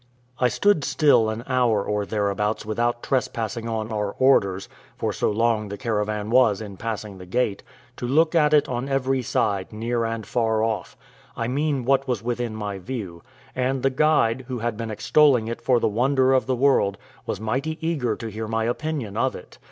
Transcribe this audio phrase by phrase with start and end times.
[0.39, 5.67] I stood still an hour or thereabouts without trespassing on our orders (for so long
[5.69, 7.61] the caravan was in passing the gate),
[7.97, 10.97] to look at it on every side, near and far off;
[11.37, 13.21] I mean what was within my view:
[13.55, 16.97] and the guide, who had been extolling it for the wonder of the world,
[17.27, 19.59] was mighty eager to hear my opinion of it.